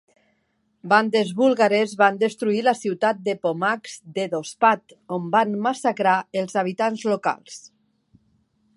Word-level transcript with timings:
Bandes 0.93 1.33
búlgares 1.41 1.93
van 1.99 2.17
destruir 2.23 2.63
la 2.69 2.73
ciutat 2.79 3.21
de 3.27 3.37
pomacs 3.45 3.99
de 4.17 4.27
Dospat 4.35 4.97
on 5.19 5.31
van 5.39 5.55
massacrar 5.67 6.19
els 6.43 6.61
habitants 6.63 7.09
locals. 7.15 7.65